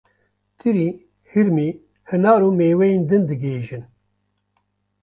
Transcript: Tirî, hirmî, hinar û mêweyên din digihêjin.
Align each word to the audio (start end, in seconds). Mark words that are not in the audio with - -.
Tirî, 0.59 0.89
hirmî, 1.31 1.69
hinar 2.09 2.41
û 2.47 2.49
mêweyên 2.59 3.03
din 3.09 3.23
digihêjin. 3.29 3.83